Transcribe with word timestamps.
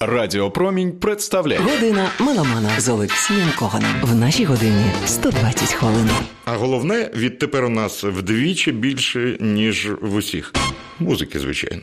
Радіо 0.00 0.50
Промінь 0.50 0.92
представляє 0.92 1.60
година 1.60 2.10
меломана 2.20 2.80
з 2.80 2.88
Олексієм 2.88 3.48
Коганом. 3.58 3.90
В 4.02 4.14
нашій 4.14 4.44
годині 4.44 4.84
120 5.06 5.72
хвилин. 5.72 6.10
А 6.44 6.56
головне 6.56 7.10
відтепер 7.16 7.64
у 7.64 7.68
нас 7.68 8.04
вдвічі 8.04 8.72
більше 8.72 9.36
ніж 9.40 9.88
в 10.00 10.14
усіх 10.14 10.52
музики, 10.98 11.38
звичайно. 11.38 11.82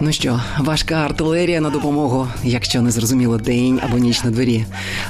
Ну 0.00 0.12
що, 0.12 0.40
важка 0.58 0.94
артилерія 0.94 1.60
на 1.60 1.70
допомогу, 1.70 2.28
якщо 2.44 2.82
не 2.82 2.90
зрозуміло 2.90 3.38
день 3.38 3.80
або 3.84 3.98
ніч 3.98 4.24
на 4.24 4.30
дворі. 4.30 4.64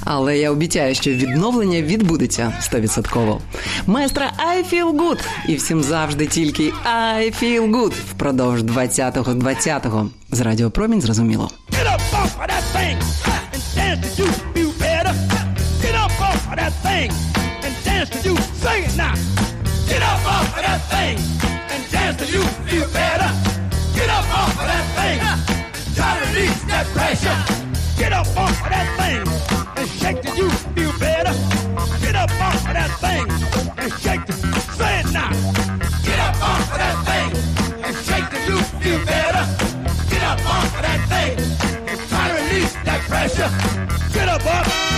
Але 0.05 0.39
я 0.39 0.51
обіцяю, 0.51 0.95
що 0.95 1.11
відновлення 1.11 1.83
відбудеться 1.83 2.53
стовідсотково. 2.61 3.41
Майстра 3.87 4.33
I 4.55 4.75
feel 4.75 4.93
good! 4.97 5.19
І 5.49 5.55
всім 5.55 5.83
завжди 5.83 6.27
тільки 6.27 6.73
I 7.17 7.43
feel 7.43 7.71
good 7.71 7.93
впродовж 8.11 8.63
20-го 8.63 9.33
20-го. 9.33 10.11
З 10.31 10.41
радіопромінь 10.41 11.01
зрозуміло. 11.01 11.51
Get 19.89 20.03
up 20.03 20.23
off 20.37 20.49
of 20.57 20.63
that 20.63 20.81
thing 20.93 21.17
and 21.73 21.83
dance 21.93 22.17
till 22.19 22.31
you 22.35 22.43
feel 22.67 22.89
better. 22.95 23.44
off 24.45 24.61
of 24.61 24.67
that 24.67 24.87
thing. 24.99 25.19
Try 25.97 26.11
to 26.19 26.27
release 26.27 26.63
that 26.73 26.87
pressure. 26.97 27.39
Get 27.97 28.13
up 28.13 28.27
off 28.37 28.57
of 28.65 28.71
that 28.75 28.89
thing 29.01 29.21
and 29.79 29.89
shake 30.01 30.21
till 30.23 30.37
you 30.37 30.51
feel 30.75 30.93
better. 30.99 31.35
Get 32.05 32.15
up 32.15 32.31
off 32.47 32.61
of 32.69 32.75
that 32.79 32.93
thing 33.05 33.25
and 33.81 33.91
shake 34.03 34.25
till 34.27 34.53
say 34.79 35.01
it 35.01 35.09
now. 35.13 35.31
Get 36.09 36.19
up 36.29 36.37
off 36.51 36.73
of 36.73 36.79
that 36.83 36.97
thing 37.09 37.31
and 37.85 37.95
shake 38.07 38.29
till 38.33 38.45
you 38.51 38.59
feel 38.83 39.01
better. 39.07 39.45
Get 40.13 40.23
up 40.33 40.41
off 40.55 40.77
of 40.77 40.83
that 40.89 41.01
thing 41.13 41.33
and 41.89 41.99
try 42.11 42.25
to 42.29 42.35
release 42.43 42.75
that 42.89 43.01
pressure. 43.11 43.51
Get 44.13 44.29
up 44.29 44.45
off. 44.47 44.94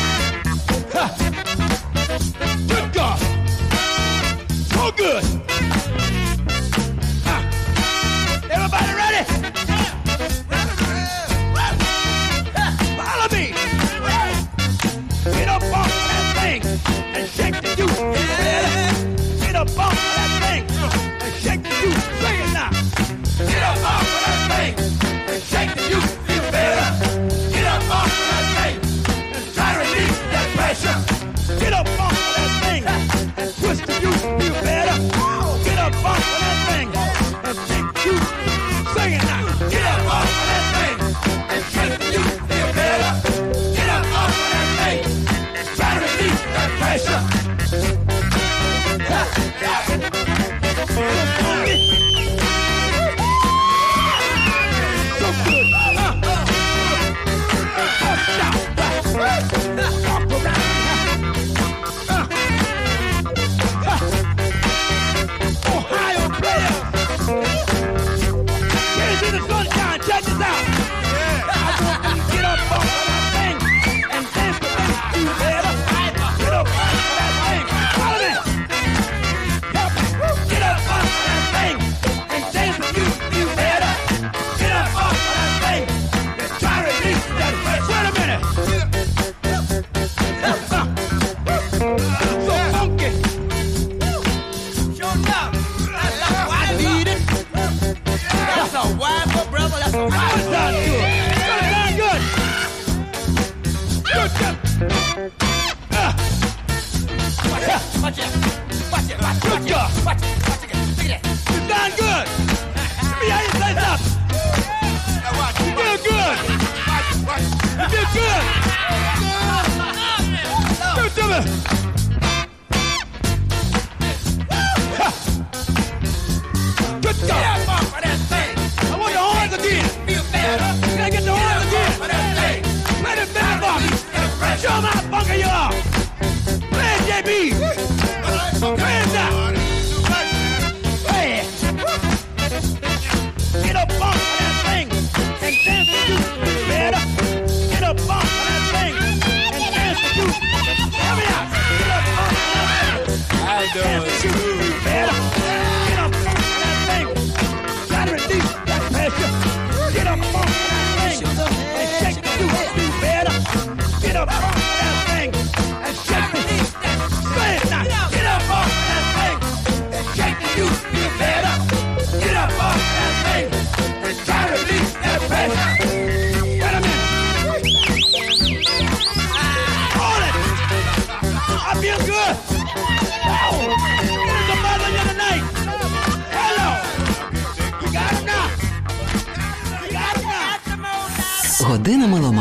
doing 153.76 154.04
too. 154.20 154.55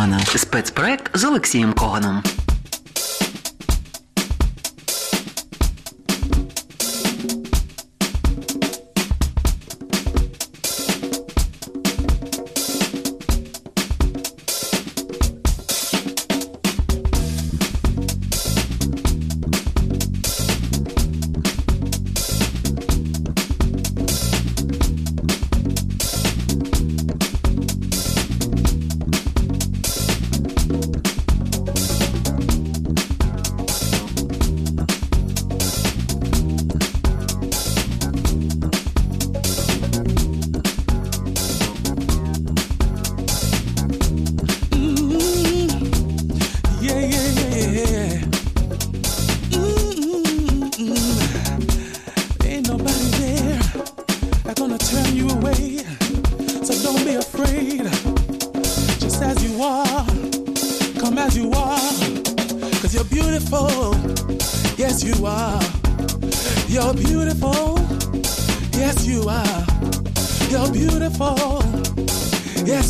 Когана. 0.05 0.25
Спецпроект 0.25 1.17
з 1.17 1.23
Олексієм 1.23 1.73
Коганом. 1.73 2.23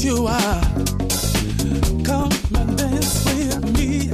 you 0.05 0.27
are. 0.27 0.61
Come 2.03 2.31
and 2.53 2.77
dance 2.77 3.25
with 3.25 3.63
me. 3.75 4.09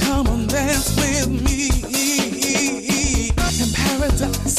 Come 0.00 0.46
dance 0.48 0.96
with 0.96 1.28
me 1.28 1.68
in 3.60 3.68
paradise. 3.74 4.58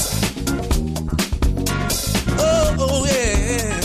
Oh, 2.37 2.75
oh 2.79 3.05
yeah. 3.05 3.79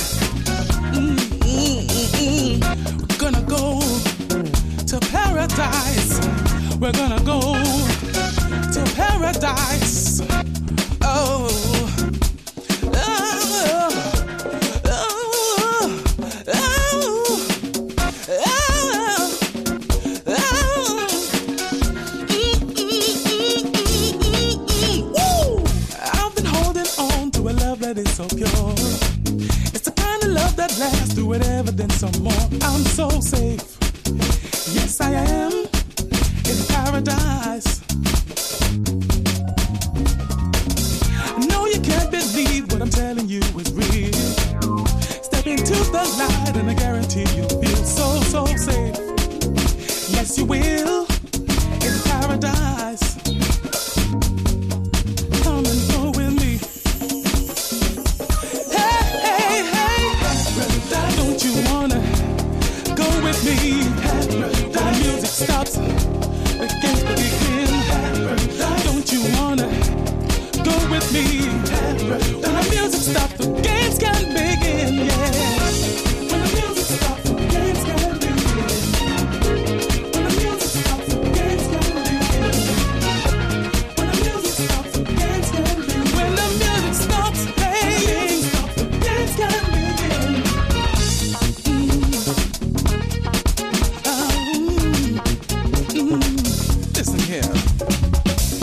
Mm, 0.92 1.16
mm, 1.40 1.80
mm, 2.18 3.08
We're 3.08 3.18
gonna 3.18 3.42
go 3.48 3.80
to 4.86 5.00
paradise. 5.08 6.20
We're 6.78 6.92
gonna 6.92 7.24
go 7.24 7.40
to 8.74 8.80
paradise. 8.94 9.77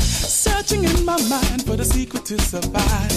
Searching 0.03 0.83
in 0.83 1.05
my 1.05 1.17
mind 1.29 1.65
for 1.65 1.75
the 1.75 1.85
secret 1.85 2.25
to 2.25 2.39
survive. 2.39 3.11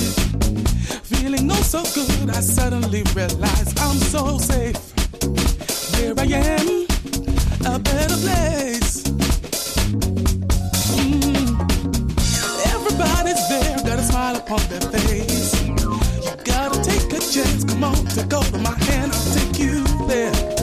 Feeling 1.05 1.51
oh 1.51 1.63
so 1.63 1.83
good, 1.95 2.31
I 2.31 2.41
suddenly 2.41 3.03
realize 3.15 3.75
I'm 3.79 3.99
so 3.99 4.39
safe. 4.39 4.77
Here 5.97 6.15
I 6.17 6.25
am, 6.25 6.87
a 7.67 7.79
better 7.79 8.17
place. 8.17 9.03
Mm. 10.97 11.59
Everybody's 12.75 13.49
there, 13.49 13.77
got 13.85 13.99
a 13.99 14.03
smile 14.03 14.37
upon 14.37 14.61
their 14.69 14.81
face. 14.93 15.61
You 15.63 16.01
gotta 16.45 16.83
take 16.83 17.13
a 17.13 17.21
chance, 17.21 17.65
come 17.65 17.85
on, 17.85 18.05
to 18.17 18.25
go 18.25 18.41
of 18.41 18.63
my 18.63 18.77
hand, 18.85 19.13
I'll 19.13 19.35
take 19.35 19.59
you 19.59 19.85
there. 20.07 20.58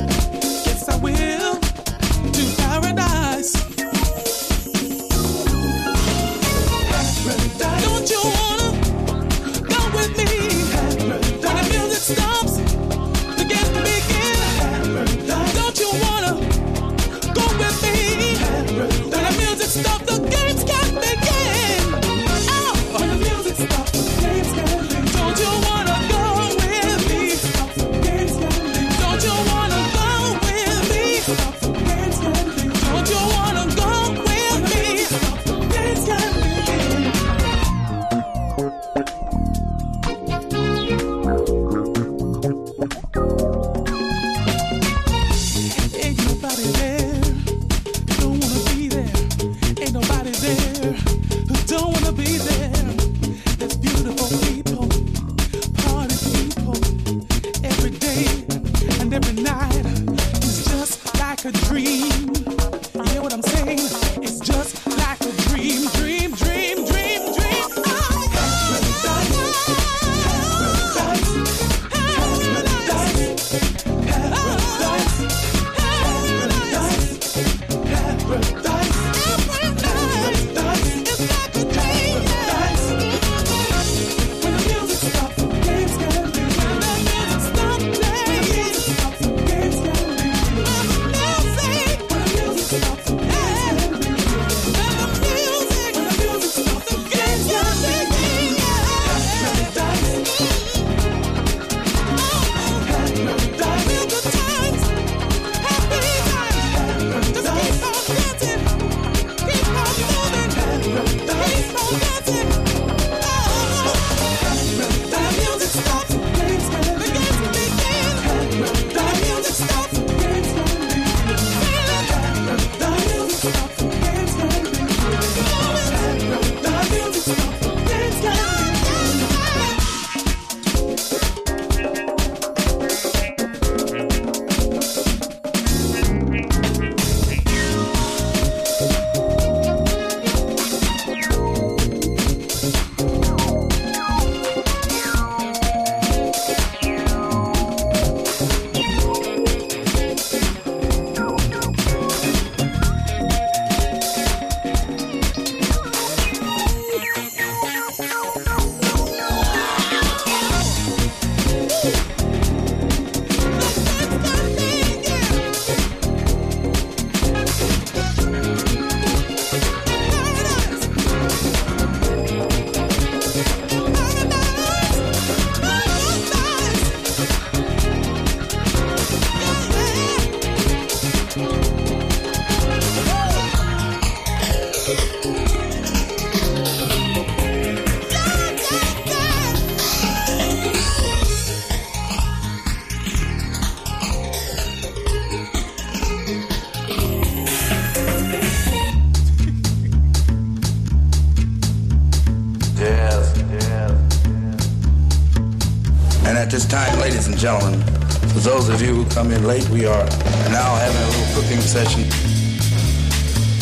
At 206.45 206.51
this 206.51 206.65
time, 206.67 206.99
ladies 206.99 207.25
and 207.25 207.35
gentlemen, 207.39 207.81
for 208.29 208.39
those 208.39 208.69
of 208.69 208.79
you 208.79 208.93
who 208.93 209.05
come 209.09 209.31
in 209.31 209.47
late, 209.47 209.67
we 209.69 209.87
are 209.87 210.05
now 210.53 210.75
having 210.75 211.01
a 211.01 211.07
little 211.07 211.41
cooking 211.41 211.59
session 211.59 212.03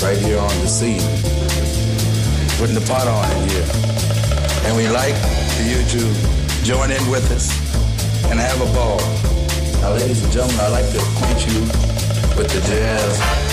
right 0.04 0.18
here 0.18 0.38
on 0.38 0.52
the 0.60 0.68
scene. 0.68 1.00
Putting 2.60 2.76
the 2.76 2.84
pot 2.86 3.08
on 3.08 3.24
in 3.40 3.50
here. 3.50 3.68
And 4.68 4.76
we 4.76 4.90
like 4.90 5.16
for 5.56 5.64
you 5.64 5.80
to 5.96 6.66
join 6.66 6.92
in 6.92 7.10
with 7.10 7.32
us 7.32 7.48
and 8.30 8.38
have 8.38 8.60
a 8.60 8.74
ball. 8.74 9.00
Now, 9.80 9.94
ladies 9.94 10.22
and 10.22 10.34
gentlemen, 10.34 10.60
I'd 10.60 10.76
like 10.76 10.90
to 10.92 11.00
acquaint 11.00 11.40
you 11.48 11.62
with 12.36 12.52
the 12.52 12.60
jazz 12.68 13.53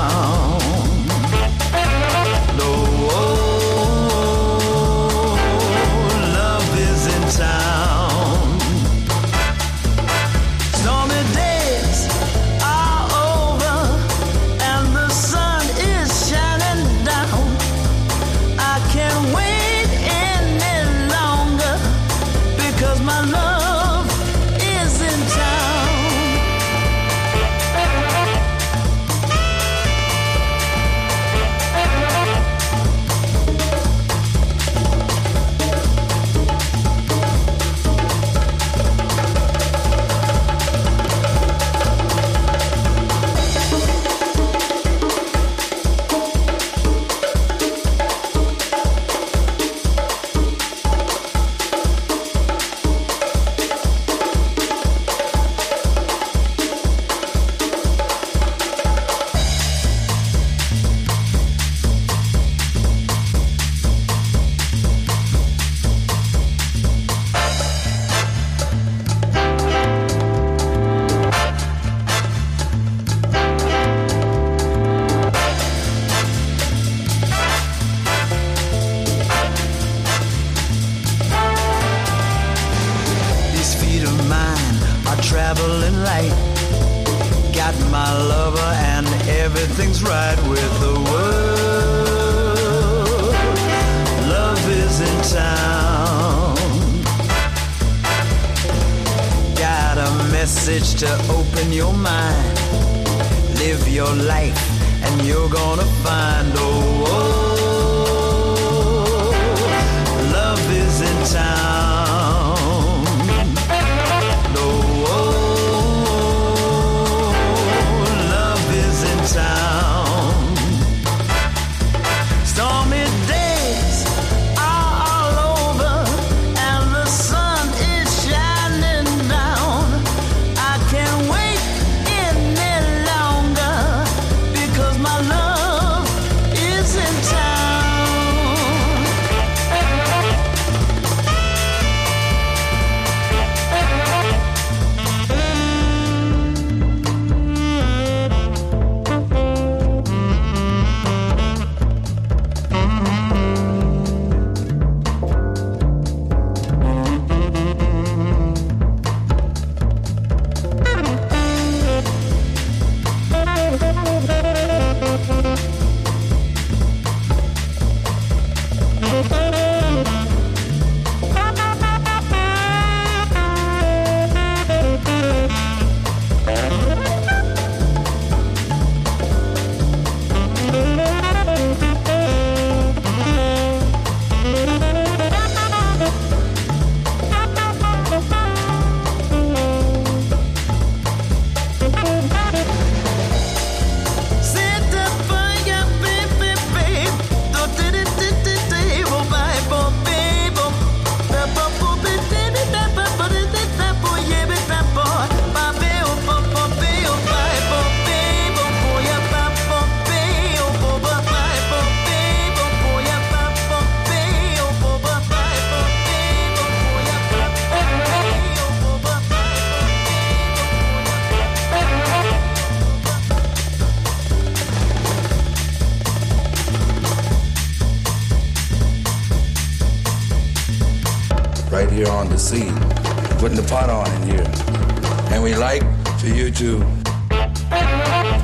To 236.61 236.71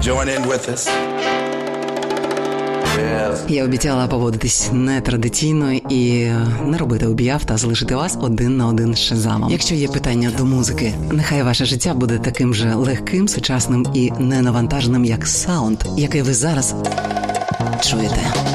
join 0.02 0.28
in 0.36 0.44
with 0.48 0.70
us. 0.74 0.90
Я 3.48 3.64
обіцяла 3.64 4.08
поводитись 4.08 4.70
нетрадиційно 4.74 5.72
і 5.72 6.32
не 6.66 6.78
робити 6.78 7.08
об'яв 7.08 7.44
та 7.44 7.58
залишити 7.58 7.96
вас 7.96 8.18
один 8.22 8.58
на 8.58 8.68
один 8.68 8.96
з 8.96 9.00
шазамом. 9.00 9.52
Якщо 9.52 9.76
є 9.76 9.88
питання 9.88 10.32
до 10.38 10.46
музики, 10.46 10.94
нехай 11.12 11.44
ваше 11.44 11.66
життя 11.66 11.94
буде 11.94 12.18
таким 12.18 12.54
же 12.54 12.76
легким, 12.76 13.28
сучасним 13.28 13.88
і 13.94 14.12
ненавантаженим, 14.20 15.06
як 15.06 15.28
саунд, 15.28 15.78
який 15.98 16.22
ви 16.22 16.34
зараз 16.34 16.76
чуєте. 17.82 18.47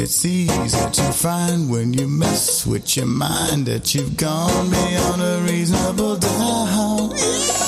It's 0.00 0.24
easy 0.24 0.90
to 0.92 1.12
find 1.12 1.68
when 1.68 1.92
you 1.92 2.06
mess 2.06 2.64
with 2.64 2.96
your 2.96 3.06
mind 3.06 3.66
that 3.66 3.96
you've 3.96 4.16
gone 4.16 4.70
beyond 4.70 5.20
a 5.20 5.42
reasonable 5.44 6.14
doubt. 6.14 7.67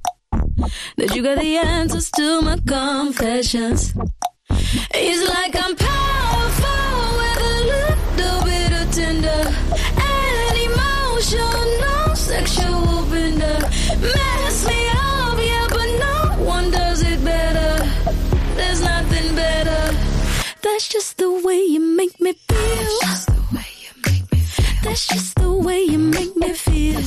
that 0.97 1.15
you 1.15 1.23
got 1.23 1.39
the 1.39 1.57
answers 1.57 2.09
to 2.11 2.41
my 2.41 2.57
confessions. 2.67 3.93
It's 4.93 5.29
like 5.29 5.55
I'm 5.55 5.75
powerful 5.75 7.17
with 7.19 7.41
a 7.41 7.57
little 7.73 8.43
bit 8.43 8.71
of 8.79 8.91
tender 8.93 9.41
and 9.97 10.57
emotional 10.69 12.15
sexual 12.15 13.05
bender. 13.09 13.59
Mess 14.15 14.67
me 14.67 14.81
up, 14.89 15.37
yeah, 15.39 15.67
but 15.69 15.89
no 16.05 16.15
one 16.45 16.71
does 16.71 17.01
it 17.03 17.23
better. 17.23 17.85
There's 18.55 18.81
nothing 18.81 19.35
better. 19.35 19.97
That's 20.61 20.87
just 20.89 21.17
the 21.17 21.31
way 21.45 21.61
you 21.63 21.79
make 21.79 22.19
me 22.19 22.33
feel. 22.33 22.57
That's 22.57 22.99
just 23.01 23.27
the 23.27 23.41
way 23.55 23.67
you 23.83 23.91
make 24.05 24.31
me 24.31 24.39
feel. 24.39 24.75
That's 24.83 25.07
just 25.07 25.35
the 25.35 25.51
way 25.51 25.81
you 25.83 25.97
make 25.97 26.35
me 26.35 26.53
feel. 26.53 27.01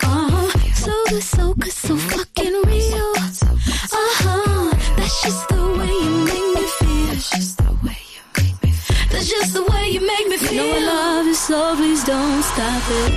So 0.00 0.92
good, 1.08 1.22
so 1.22 1.54
so 1.70 1.96
fucking 1.96 2.54
real. 2.66 3.12
Uh 3.16 4.12
huh. 4.20 4.70
That's 4.96 5.22
just 5.22 5.48
the 5.48 5.62
way 5.78 5.92
you 6.04 6.24
make 6.24 6.48
me 6.56 6.64
feel. 6.78 7.06
That's 7.08 7.30
just 7.30 7.58
the 7.58 7.72
way 7.84 7.98
you 8.14 8.22
make 8.36 8.62
me 8.62 8.70
feel. 8.72 9.08
That's 9.10 9.28
just 9.28 9.52
the 9.54 9.62
way 9.70 9.88
you 9.90 10.00
make 10.06 10.28
me 10.28 10.36
feel. 10.38 10.52
You 10.52 10.72
know 10.72 10.76
I 10.76 10.92
love 10.92 11.26
you, 11.26 11.34
so 11.34 11.76
please 11.76 12.04
don't 12.04 12.42
stop 12.42 12.82
it. 13.00 13.10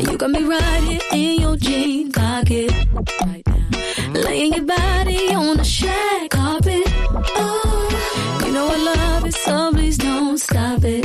You 0.00 0.16
got 0.16 0.30
me 0.30 0.42
right 0.44 0.82
here 0.84 1.00
in 1.12 1.40
your 1.40 1.56
jean 1.56 2.10
pocket. 2.12 2.72
Laying 4.14 4.54
your 4.54 4.64
body 4.64 5.34
on 5.34 5.56
the 5.58 5.64
shag 5.64 6.30
carpet. 6.30 6.84
Oh, 7.36 8.42
you 8.46 8.52
know 8.52 8.66
I 8.68 8.76
love 8.76 9.26
it, 9.26 9.34
so 9.34 9.72
please 9.72 9.98
don't 9.98 10.38
stop 10.38 10.82
it. 10.84 11.04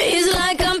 It's 0.00 0.34
like 0.36 0.60
I'm 0.62 0.80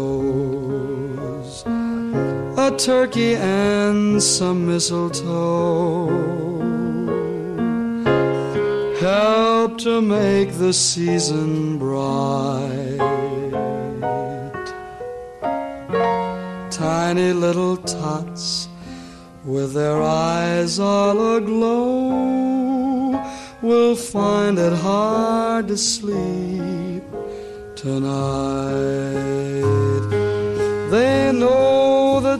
turkey 2.85 3.35
and 3.35 4.21
some 4.23 4.65
mistletoe 4.65 6.07
help 8.99 9.77
to 9.77 10.01
make 10.01 10.51
the 10.53 10.73
season 10.73 11.77
bright. 11.77 12.97
Tiny 16.71 17.33
little 17.33 17.77
tots 17.77 18.67
with 19.45 19.73
their 19.73 20.01
eyes 20.01 20.79
all 20.79 21.37
aglow 21.37 23.11
will 23.61 23.95
find 23.95 24.57
it 24.57 24.73
hard 24.73 25.67
to 25.67 25.77
sleep 25.77 27.03
tonight. 27.75 29.11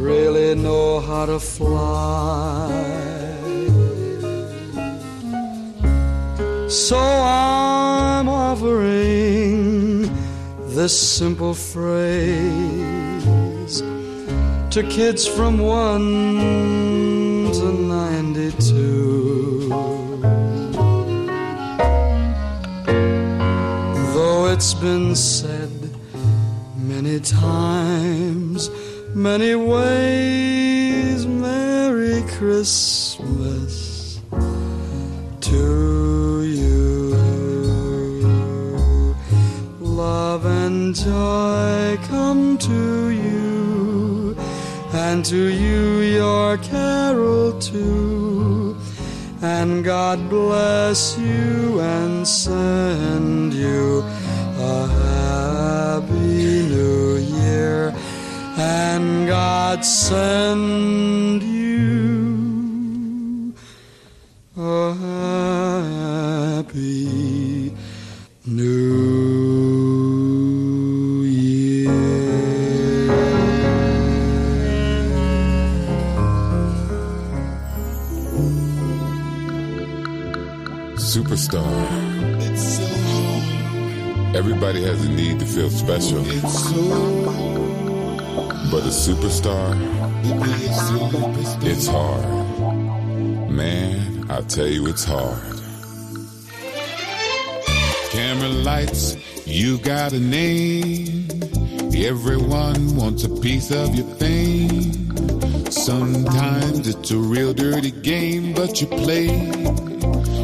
really 0.00 0.54
know 0.54 1.00
how 1.00 1.26
to 1.26 1.38
fly. 1.38 2.70
So 6.68 6.98
I'm 6.98 8.28
offering 8.28 10.10
this 10.74 10.98
simple 10.98 11.54
phrase 11.54 12.30
to 14.70 14.82
kids 14.88 15.26
from 15.26 15.58
one 15.58 17.50
to 17.52 17.72
ninety-two. 17.72 19.68
Though 24.14 24.46
it's 24.52 24.74
been 24.74 25.14
said 25.16 25.70
many 26.76 27.20
times, 27.20 28.70
many 29.14 29.54
ways, 29.54 31.26
Merry 31.26 32.22
Christmas 32.38 34.20
to 35.40 36.42
you. 36.42 37.14
Love 39.80 40.46
and 40.46 40.94
joy 40.94 41.98
come 42.04 42.56
to 42.58 43.08
you, 43.10 44.36
and 44.92 45.24
to 45.24 45.48
you 45.48 46.00
your 46.00 46.56
carol 46.58 47.58
too. 47.58 48.76
And 49.42 49.82
God 49.84 50.28
bless 50.28 51.18
you 51.18 51.80
and 51.80 52.28
send 52.28 53.54
you 53.54 54.04
a 54.58 54.86
happy 54.86 56.68
new 56.68 57.16
year. 57.16 57.94
And 58.82 59.28
God 59.28 59.84
send 59.84 61.42
you 61.42 63.52
a 64.56 64.94
happy 66.64 67.74
new 68.46 68.84
year. 71.24 71.90
Superstar. 80.96 81.68
Everybody 84.34 84.82
has 84.84 85.04
a 85.04 85.08
need 85.10 85.38
to 85.40 85.44
feel 85.44 85.68
special. 85.68 86.24
But 88.70 88.84
a 88.84 88.92
superstar, 88.92 89.74
it's 91.64 91.88
hard. 91.88 93.50
Man, 93.50 94.30
I 94.30 94.42
tell 94.42 94.68
you, 94.68 94.86
it's 94.86 95.04
hard. 95.04 95.42
Camera 98.12 98.48
lights, 98.48 99.16
you 99.44 99.78
got 99.78 100.12
a 100.12 100.20
name. 100.20 101.26
Everyone 101.96 102.94
wants 102.94 103.24
a 103.24 103.28
piece 103.40 103.72
of 103.72 103.92
your 103.96 104.06
fame. 104.16 105.10
Sometimes 105.68 106.86
it's 106.86 107.10
a 107.10 107.16
real 107.18 107.52
dirty 107.52 107.90
game, 107.90 108.52
but 108.52 108.80
you 108.80 108.86
play, 108.86 109.26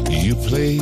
you 0.09 0.35
play. 0.35 0.79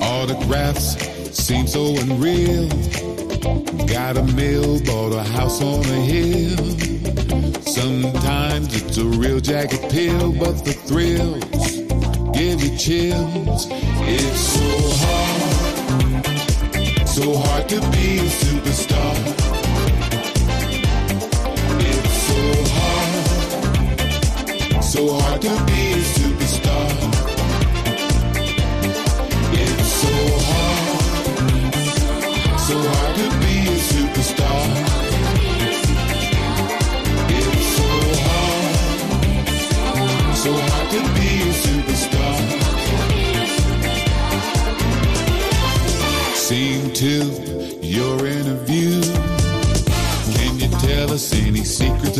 Autographs 0.00 0.96
seem 1.36 1.66
so 1.66 1.96
unreal. 1.96 3.09
Got 3.40 4.18
a 4.18 4.22
mill, 4.34 4.80
bought 4.84 5.14
a 5.14 5.22
house 5.22 5.62
on 5.62 5.80
a 5.80 6.00
hill. 6.12 6.58
Sometimes 7.62 8.74
it's 8.74 8.98
a 8.98 9.04
real 9.04 9.40
jagged 9.40 9.88
pill, 9.90 10.32
but 10.32 10.62
the 10.64 10.72
thrills 10.72 11.76
give 12.36 12.60
you 12.62 12.76
chills. 12.76 13.66
It's 14.02 14.40
so 14.40 14.90
hard, 15.00 16.26
so 17.08 17.36
hard 17.38 17.68
to 17.70 17.80
be 17.92 18.18
a 18.18 18.28
superstar. 18.42 19.16
It's 21.80 22.14
so 22.28 22.42
hard, 22.74 23.24
so 24.84 25.00
hard 25.18 25.40
to 25.42 25.64
be 25.64 25.89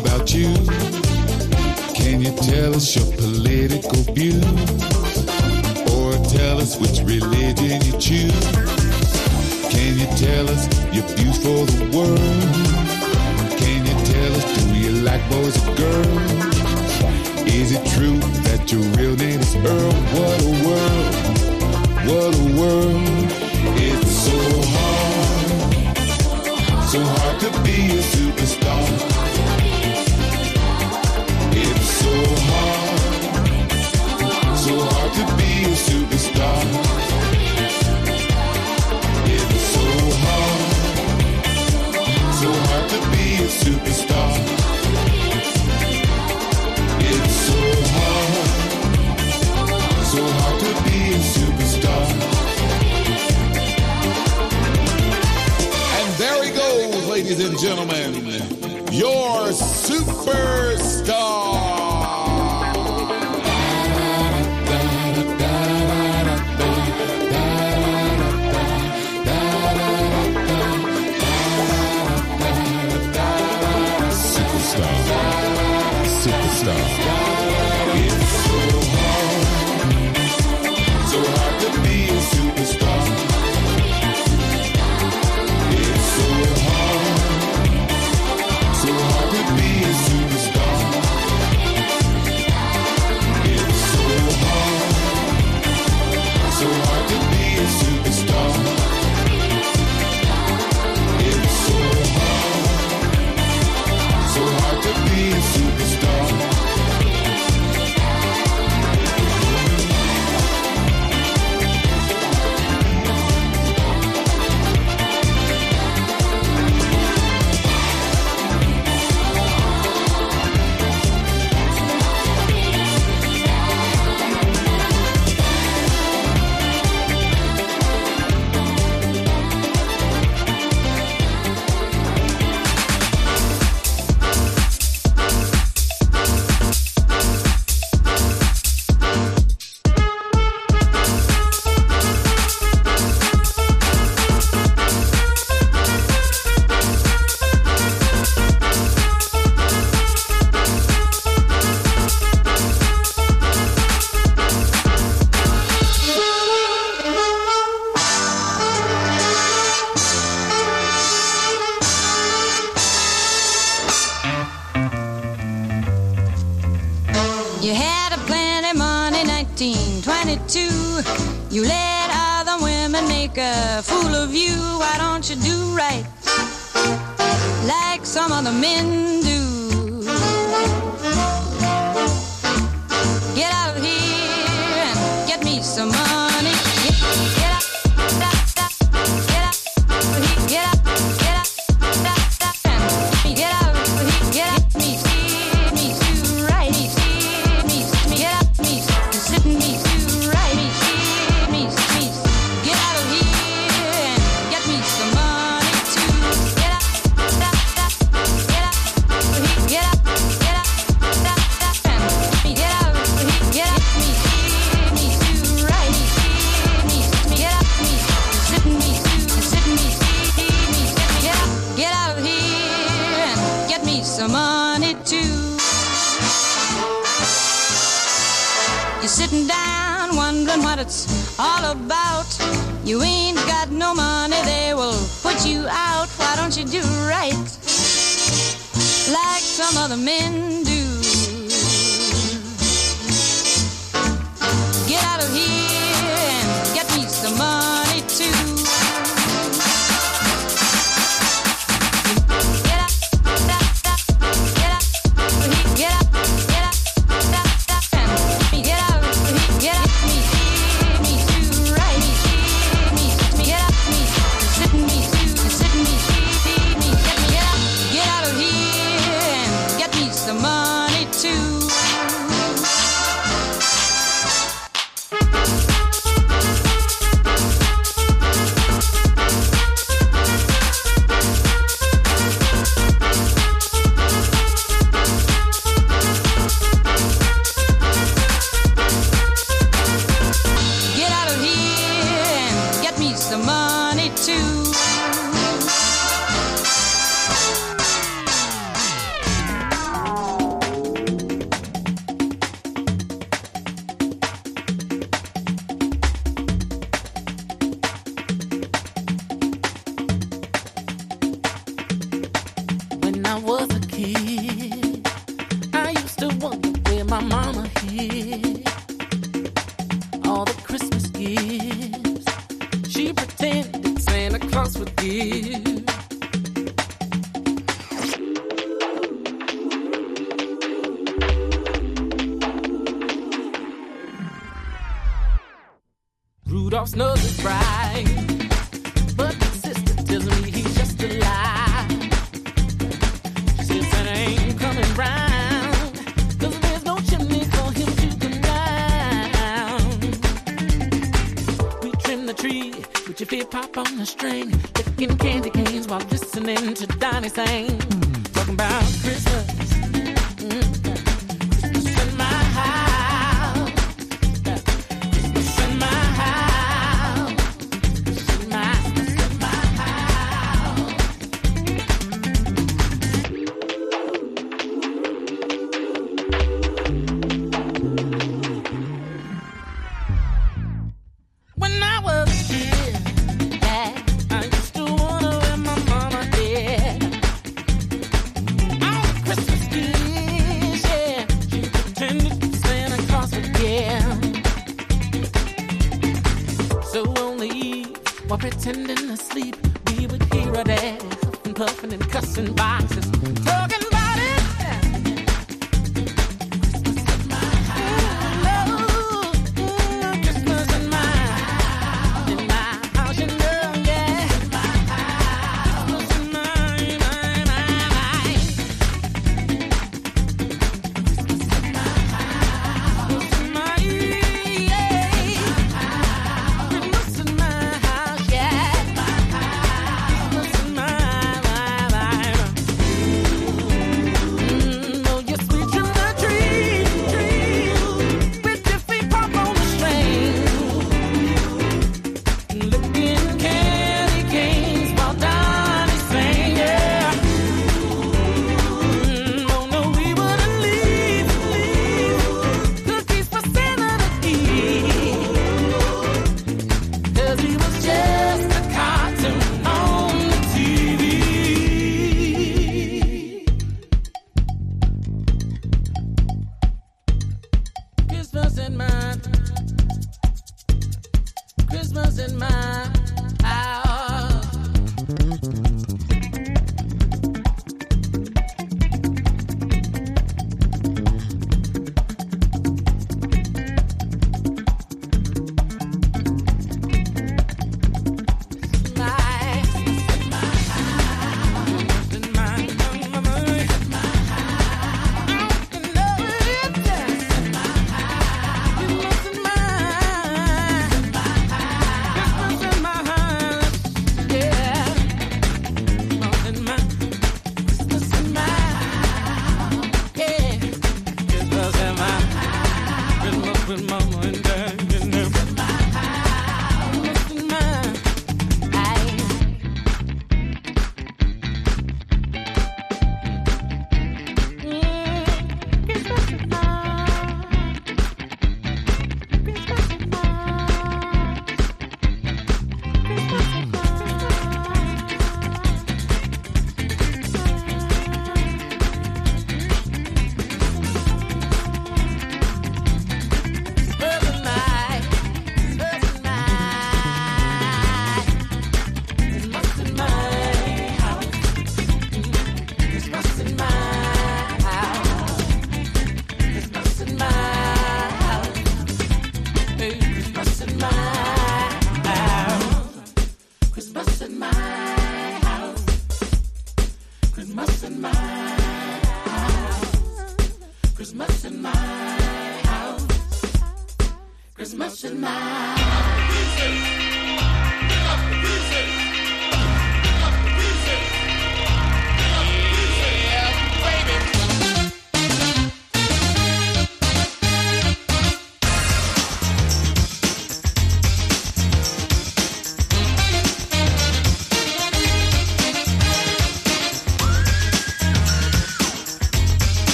about 0.00 0.34
you? 0.34 0.54
Can 1.94 2.20
you 2.20 2.32
tell 2.36 2.74
us 2.74 2.94
your 2.96 3.06
political 3.16 4.02
views? 4.14 4.44
Or 5.94 6.12
tell 6.28 6.58
us 6.60 6.78
which 6.78 7.00
religion 7.00 7.80
you 7.82 7.98
choose? 7.98 8.44
Can 9.72 9.98
you 9.98 10.06
tell 10.16 10.48
us 10.50 10.66
your 10.94 11.04
views 11.16 11.38
for 11.38 11.66
the 11.66 11.84
world? 11.96 12.18
Can 13.58 13.86
you 13.86 13.96
tell 14.12 14.32
us 14.36 14.44
do 14.64 14.74
you 14.74 14.92
like 15.02 15.22
boys 15.30 15.56
or 15.56 15.74
girls? 15.74 16.32
Is 17.46 17.72
it 17.72 17.84
true 17.94 18.18
that 18.46 18.70
your 18.70 18.82
real 18.96 19.16
name 19.16 19.40
is 19.40 19.54
Earl? 19.56 19.92
What 20.16 20.42
a 20.42 20.52
world! 20.66 21.14
What 22.08 22.34
a 22.34 22.44
world! 22.58 23.28
It's 23.80 24.10
so 24.26 24.38
hard, 24.74 25.48
so 26.88 27.00
hard 27.02 27.40
to 27.40 27.50
be 27.62 27.78
a 27.98 28.02
superstar. 28.02 28.67
And 57.60 57.66
gentlemen, 57.66 58.14
your 58.92 59.48
superstar. 59.48 60.28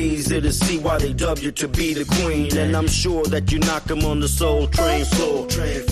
easy 0.00 0.40
to 0.40 0.52
see 0.52 0.78
why 0.78 0.98
they 0.98 1.12
dub 1.12 1.38
you 1.38 1.52
to 1.52 1.68
be 1.68 1.94
the 1.94 2.04
queen. 2.04 2.56
And 2.56 2.76
I'm 2.76 2.88
sure 2.88 3.24
that 3.26 3.52
you 3.52 3.58
knock 3.60 3.84
them 3.84 4.04
on 4.04 4.20
the 4.20 4.28
soul 4.28 4.66
train 4.66 5.04
floor. 5.04 5.46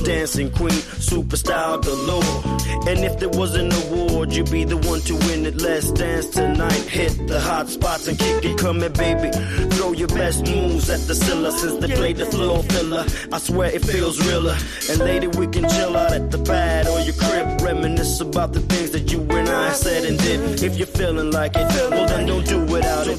Dancing 0.05 0.51
queen, 0.51 0.81
superstar 0.99 1.83
galore. 1.83 2.89
And 2.89 3.05
if 3.05 3.19
there 3.19 3.29
was 3.29 3.55
an 3.55 3.71
award, 3.73 4.33
you'd 4.33 4.51
be 4.51 4.65
the 4.65 4.77
one 4.77 5.01
to 5.03 5.15
win 5.27 5.47
it. 5.47 5.61
Let's 5.61 5.93
dance 5.93 6.27
tonight. 6.27 6.73
Hit 6.73 7.27
the 7.29 7.41
hot 7.41 7.69
spots 7.69 8.09
and 8.09 8.19
kick 8.19 8.45
it. 8.45 8.59
Here, 8.59 8.91
baby. 8.91 9.31
Throw 9.77 9.93
your 9.93 10.09
best 10.09 10.47
moves 10.47 10.91
at 10.91 11.01
the 11.07 11.15
Scylla 11.15 11.53
since 11.53 11.77
they 11.81 11.95
played 11.95 12.17
the 12.17 12.27
floor 12.27 12.63
filler. 12.65 13.05
I 13.33 13.39
swear 13.39 13.71
it 13.71 13.85
feels 13.85 14.19
realer. 14.27 14.57
And 14.91 14.99
later 14.99 15.29
we 15.31 15.47
can 15.47 15.69
chill 15.69 15.97
out 15.97 16.13
at 16.13 16.31
the 16.31 16.39
pad 16.39 16.87
or 16.87 17.01
your 17.01 17.15
crib. 17.15 17.61
Reminisce 17.61 18.21
about 18.21 18.53
the 18.53 18.61
things 18.61 18.91
that 18.91 19.13
you 19.13 19.21
and 19.21 19.49
I 19.49 19.73
said 19.73 20.05
and 20.05 20.19
did. 20.19 20.63
If 20.63 20.77
you're 20.79 20.88
feeling 20.99 21.31
like 21.31 21.55
it, 21.55 21.67
well 21.91 22.07
then 22.09 22.27
don't 22.27 22.45
do 22.45 22.61
without 22.65 23.07
it. 23.07 23.19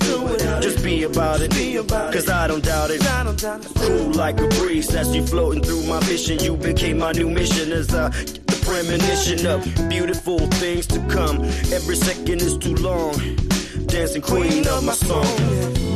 Just 0.61 0.83
be 0.83 1.03
about 1.03 1.39
it. 1.41 1.51
Cause 2.13 2.29
I 2.29 2.47
don't 2.47 2.63
doubt 2.63 2.91
it. 2.91 3.01
Cool 3.75 4.11
like 4.11 4.37
a 4.39 4.47
breeze 4.59 4.93
as 4.93 5.15
you 5.15 5.25
floating 5.25 5.63
through 5.63 5.83
my 5.83 5.99
vision. 6.01 6.39
You 6.39 6.57
became 6.57 6.97
my 6.97 7.13
new 7.13 7.29
mission 7.29 7.71
as 7.71 7.93
I 7.95 8.09
get 8.09 8.47
the 8.47 8.59
premonition 8.65 9.45
of 9.47 9.89
beautiful 9.89 10.39
things 10.61 10.87
to 10.87 10.99
come. 11.07 11.37
Every 11.71 11.95
second 11.95 12.41
is 12.41 12.57
too 12.57 12.75
long. 12.75 13.13
Dancing 13.87 14.21
queen 14.21 14.67
of 14.67 14.83
my 14.83 14.93
song. 14.93 15.88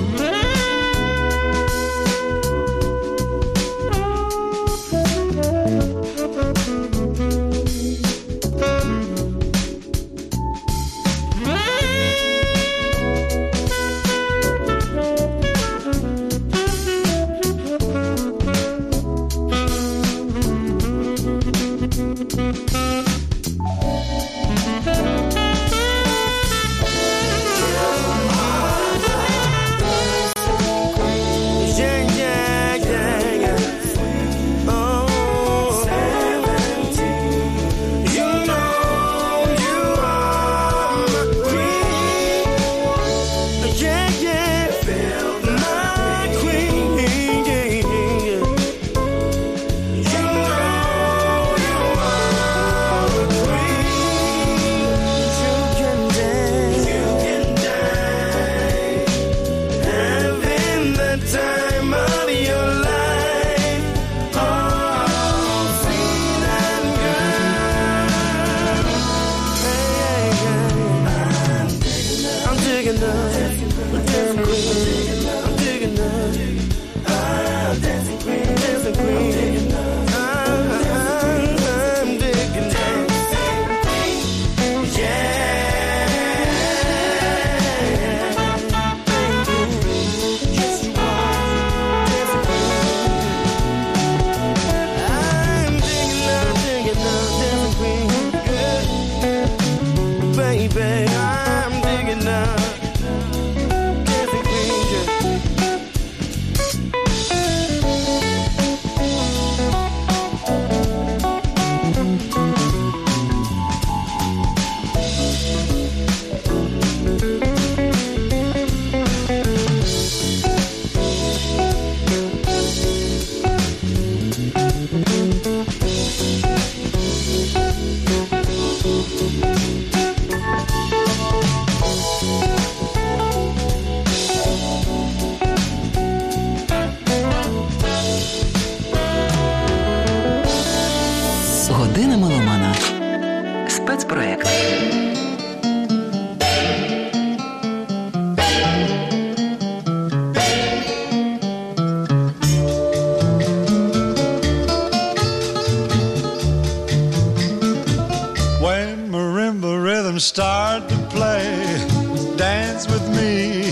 Dance 162.74 162.88
with 162.88 163.08
me, 163.10 163.72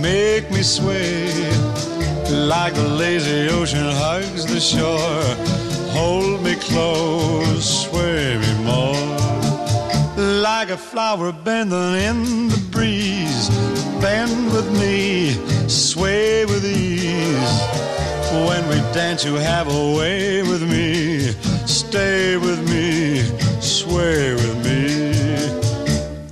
make 0.00 0.50
me 0.50 0.62
sway. 0.62 1.26
Like 2.30 2.74
the 2.74 2.88
lazy 2.88 3.48
ocean 3.50 3.88
hugs 4.02 4.46
the 4.46 4.60
shore, 4.60 5.22
hold 5.92 6.42
me 6.42 6.54
close, 6.56 7.84
sway 7.84 8.38
me 8.38 8.52
more. 8.64 9.06
Like 10.42 10.70
a 10.70 10.76
flower 10.76 11.32
bending 11.32 11.94
in 12.08 12.48
the 12.48 12.62
breeze, 12.70 13.48
bend 14.00 14.52
with 14.52 14.70
me, 14.80 15.32
sway 15.68 16.46
with 16.46 16.64
ease. 16.64 17.54
When 18.48 18.62
we 18.68 18.76
dance, 18.94 19.24
you 19.24 19.34
have 19.34 19.66
a 19.68 19.96
way 19.98 20.42
with 20.42 20.62
me. 20.62 21.32
Stay 21.66 22.36
with 22.36 22.60
me, 22.70 23.22
sway. 23.60 24.39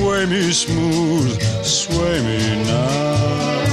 Sway 0.00 0.24
me 0.24 0.50
smooth, 0.50 1.42
sway 1.62 2.22
me 2.22 2.64
now. 2.64 3.69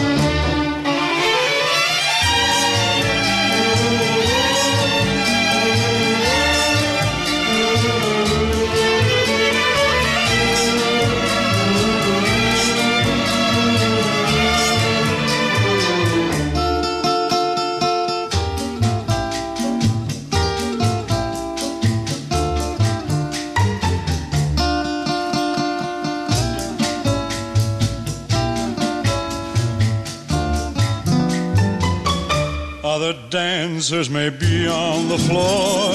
Answers 33.37 34.09
may 34.09 34.29
be 34.29 34.67
on 34.67 35.07
the 35.07 35.17
floor, 35.17 35.93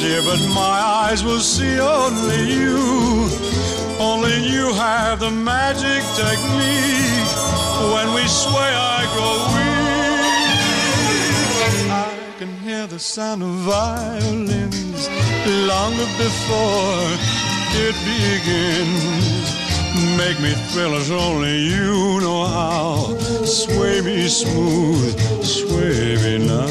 dear, 0.00 0.22
but 0.22 0.40
my 0.54 0.78
eyes 1.06 1.22
will 1.24 1.40
see 1.40 1.78
only 1.78 2.52
you. 2.52 2.78
Only 3.98 4.36
you 4.48 4.72
have 4.74 5.20
the 5.20 5.30
magic 5.30 6.02
technique. 6.16 7.30
When 7.94 8.14
we 8.14 8.26
sway, 8.26 8.72
I 8.96 9.06
grow 9.14 9.36
weak. 9.54 9.80
I 11.90 12.38
can 12.38 12.56
hear 12.58 12.86
the 12.86 12.98
sound 12.98 13.42
of 13.42 13.50
violins 13.50 15.08
long 15.68 15.96
before 16.18 17.18
it 17.74 17.94
begins. 18.04 19.59
Make 20.16 20.38
me 20.40 20.52
thrill 20.70 20.94
as 20.94 21.10
only 21.10 21.58
you 21.58 22.20
know 22.20 22.44
how. 22.46 23.18
Sway 23.44 24.00
me 24.00 24.28
smooth, 24.28 25.18
sway 25.42 26.16
me 26.22 26.46
now. 26.46 26.66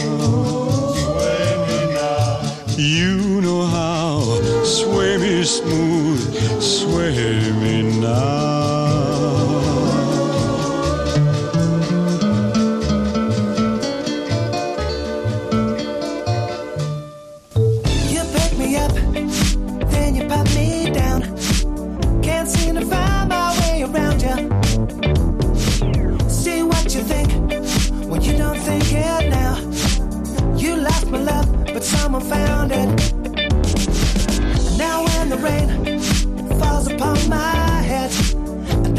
Sway 1.04 1.50
me 1.68 1.94
now. 1.94 2.76
You 2.78 3.42
know 3.42 3.64
how. 3.64 4.64
Sway 4.64 5.18
me 5.18 5.44
smooth, 5.44 6.62
sway 6.62 7.52
me 7.62 8.00
now. 8.00 8.59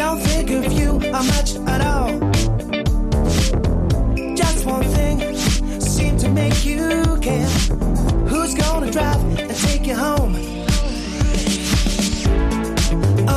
Don't 0.01 0.21
think 0.21 0.49
of 0.51 0.73
you 0.73 0.93
or 0.93 1.23
much 1.35 1.57
at 1.67 1.81
all. 1.83 2.09
Just 4.35 4.65
one 4.65 4.83
thing 4.97 5.37
seemed 5.79 6.19
to 6.21 6.29
make 6.31 6.65
you 6.65 7.19
care. 7.21 7.51
Who's 8.31 8.55
gonna 8.55 8.91
drive 8.91 9.23
and 9.39 9.55
take 9.55 9.87
you 9.87 9.97
home? 9.97 10.35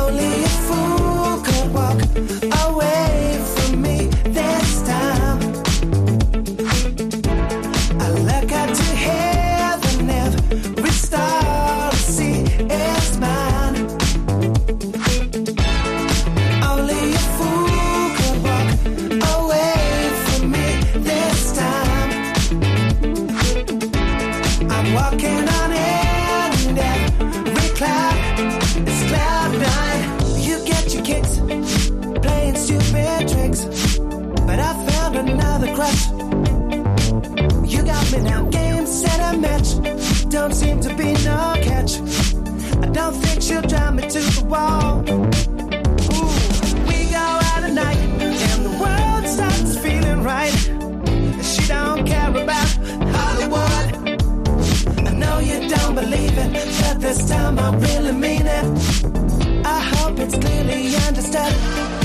Only 0.00 0.32
a 0.48 0.54
fool 0.66 1.42
could 1.46 1.74
walk 1.74 1.98
away 2.66 3.03
this 57.04 57.28
time 57.28 57.58
I 57.58 57.76
really 57.76 58.12
mean 58.12 58.46
it. 58.46 58.64
I 59.66 59.80
hope 59.80 60.18
it's 60.18 60.36
clearly 60.38 60.96
understood. 61.06 62.03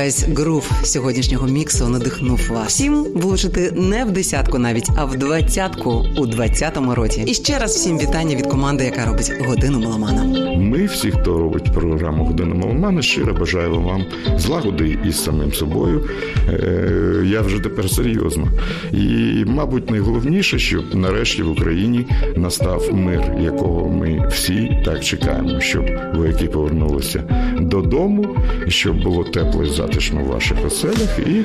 Сподіваюсь, 0.00 0.38
грув 0.38 0.70
сьогоднішнього 0.84 1.46
міксу 1.46 1.88
надихнув 1.88 2.40
вас. 2.50 2.68
Всім 2.68 3.06
влучити 3.14 3.72
не 3.76 4.04
в 4.04 4.10
десятку 4.10 4.58
навіть, 4.58 4.88
а 4.96 5.04
в 5.04 5.16
двадцятку 5.16 6.06
у 6.16 6.26
двадцятому 6.26 6.94
році. 6.94 7.24
І 7.26 7.34
ще 7.34 7.58
раз 7.58 7.74
всім 7.74 7.98
вітання 7.98 8.36
від 8.36 8.46
команди, 8.46 8.84
яка 8.84 9.06
робить 9.06 9.32
годину 9.46 9.80
меломана. 9.80 10.39
Ми, 10.70 10.86
всі, 10.86 11.10
хто 11.10 11.38
робить 11.38 11.72
програму 11.72 12.24
Година 12.24 12.54
Маломана, 12.54 13.02
щиро 13.02 13.34
бажаємо 13.34 13.80
вам 13.80 14.04
злагоди 14.38 14.98
із 15.04 15.24
самим 15.24 15.52
собою. 15.52 16.04
Е, 16.48 17.24
Я 17.26 17.40
вже 17.40 17.58
тепер 17.58 17.90
серйозно. 17.90 18.48
І, 18.92 19.44
мабуть, 19.46 19.90
найголовніше, 19.90 20.58
щоб 20.58 20.94
нарешті 20.94 21.42
в 21.42 21.50
Україні 21.50 22.06
настав 22.36 22.94
мир, 22.94 23.20
якого 23.40 23.88
ми 23.88 24.28
всі 24.30 24.82
так 24.84 25.04
чекаємо, 25.04 25.60
щоб 25.60 25.84
вояки 26.14 26.46
повернулися 26.46 27.24
додому, 27.60 28.36
щоб 28.68 29.02
було 29.02 29.24
тепло 29.24 29.64
і 29.64 29.70
затишно 29.70 30.20
в 30.20 30.26
ваших 30.26 30.66
оселях 30.66 31.18
і. 31.18 31.44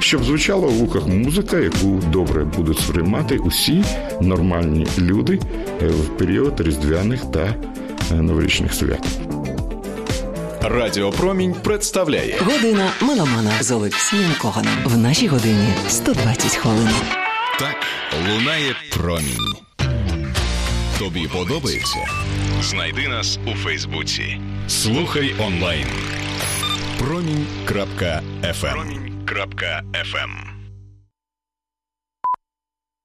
Щоб 0.00 0.24
звучала 0.24 0.66
у 0.66 0.70
вухах 0.70 1.08
музика, 1.08 1.58
яку 1.58 2.00
добре 2.12 2.44
будуть 2.44 2.78
сприймати 2.78 3.36
усі 3.36 3.84
нормальні 4.20 4.86
люди 4.98 5.38
е, 5.82 5.86
в 5.88 6.18
період 6.18 6.60
різдвяних 6.60 7.24
та 7.24 7.54
новорічних 8.14 8.74
свят. 8.74 9.06
Радіо 10.62 11.10
Промінь 11.10 11.54
представляє 11.54 12.38
Година 12.40 12.90
меломана 13.00 13.52
з 13.62 13.70
Олексієм 13.70 14.30
Коганом. 14.42 14.72
В 14.84 14.96
нашій 14.96 15.26
годині 15.26 15.68
120 15.88 16.56
хвилин. 16.56 16.88
Так 17.58 17.76
лунає 18.28 18.74
промінь. 18.92 19.54
Тобі 20.98 21.28
подобається? 21.28 21.98
Знайди 22.62 23.08
нас 23.08 23.38
у 23.46 23.50
Фейсбуці. 23.50 24.40
Слухай 24.68 25.34
онлайн. 25.38 25.86
Промінь.фм 26.98 28.24
Промінь.фм 28.60 30.47